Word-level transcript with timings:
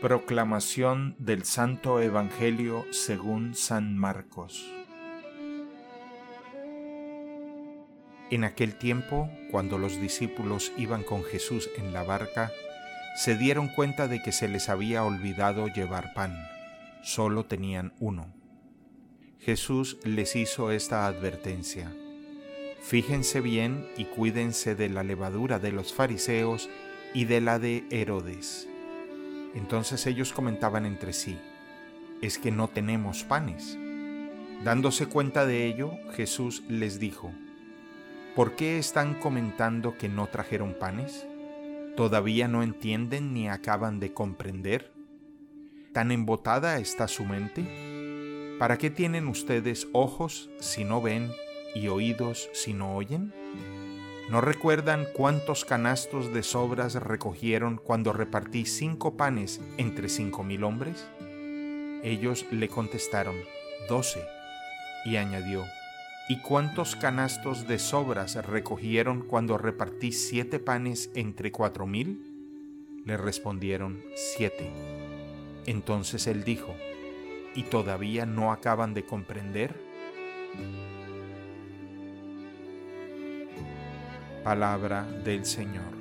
Proclamación 0.00 1.16
del 1.18 1.44
Santo 1.44 2.02
Evangelio 2.02 2.84
según 2.90 3.54
San 3.54 3.96
Marcos. 3.96 4.70
En 8.30 8.44
aquel 8.44 8.76
tiempo, 8.76 9.30
cuando 9.50 9.78
los 9.78 9.98
discípulos 9.98 10.70
iban 10.76 11.02
con 11.02 11.24
Jesús 11.24 11.70
en 11.78 11.94
la 11.94 12.02
barca, 12.02 12.52
se 13.16 13.38
dieron 13.38 13.68
cuenta 13.68 14.06
de 14.06 14.20
que 14.22 14.32
se 14.32 14.48
les 14.48 14.68
había 14.68 15.02
olvidado 15.02 15.66
llevar 15.68 16.12
pan. 16.12 16.36
Solo 17.02 17.46
tenían 17.46 17.94
uno. 17.98 18.34
Jesús 19.40 19.96
les 20.04 20.36
hizo 20.36 20.72
esta 20.72 21.06
advertencia. 21.06 21.90
Fíjense 22.82 23.40
bien 23.40 23.88
y 23.96 24.04
cuídense 24.04 24.74
de 24.74 24.90
la 24.90 25.02
levadura 25.02 25.58
de 25.58 25.72
los 25.72 25.94
fariseos 25.94 26.68
y 27.14 27.24
de 27.24 27.40
la 27.40 27.58
de 27.58 27.86
Herodes 27.90 28.68
entonces 29.56 30.06
ellos 30.06 30.32
comentaban 30.34 30.84
entre 30.84 31.14
sí, 31.14 31.38
es 32.20 32.38
que 32.38 32.50
no 32.50 32.68
tenemos 32.68 33.24
panes. 33.24 33.78
Dándose 34.62 35.06
cuenta 35.06 35.46
de 35.46 35.66
ello, 35.66 35.92
Jesús 36.12 36.62
les 36.68 37.00
dijo, 37.00 37.32
¿por 38.34 38.54
qué 38.54 38.78
están 38.78 39.14
comentando 39.14 39.96
que 39.96 40.10
no 40.10 40.26
trajeron 40.26 40.74
panes? 40.74 41.26
¿Todavía 41.96 42.48
no 42.48 42.62
entienden 42.62 43.32
ni 43.32 43.48
acaban 43.48 43.98
de 43.98 44.12
comprender? 44.12 44.92
¿Tan 45.94 46.12
embotada 46.12 46.78
está 46.78 47.08
su 47.08 47.24
mente? 47.24 48.56
¿Para 48.58 48.76
qué 48.76 48.90
tienen 48.90 49.26
ustedes 49.26 49.88
ojos 49.92 50.50
si 50.60 50.84
no 50.84 51.00
ven 51.00 51.30
y 51.74 51.88
oídos 51.88 52.50
si 52.52 52.74
no 52.74 52.94
oyen? 52.94 53.32
¿No 54.28 54.40
recuerdan 54.40 55.06
cuántos 55.12 55.64
canastos 55.64 56.34
de 56.34 56.42
sobras 56.42 56.94
recogieron 56.94 57.76
cuando 57.76 58.12
repartí 58.12 58.66
cinco 58.66 59.16
panes 59.16 59.60
entre 59.76 60.08
cinco 60.08 60.42
mil 60.42 60.64
hombres? 60.64 61.06
Ellos 62.02 62.44
le 62.50 62.68
contestaron, 62.68 63.36
doce. 63.88 64.24
Y 65.04 65.14
añadió, 65.14 65.64
¿y 66.28 66.40
cuántos 66.40 66.96
canastos 66.96 67.68
de 67.68 67.78
sobras 67.78 68.34
recogieron 68.44 69.22
cuando 69.22 69.58
repartí 69.58 70.10
siete 70.10 70.58
panes 70.58 71.08
entre 71.14 71.52
cuatro 71.52 71.86
mil? 71.86 72.20
Le 73.04 73.16
respondieron, 73.16 74.02
siete. 74.16 74.72
Entonces 75.66 76.26
él 76.26 76.42
dijo, 76.42 76.74
¿y 77.54 77.62
todavía 77.62 78.26
no 78.26 78.50
acaban 78.50 78.92
de 78.92 79.04
comprender? 79.04 79.76
Palabra 84.46 85.04
del 85.24 85.44
Señor. 85.44 85.95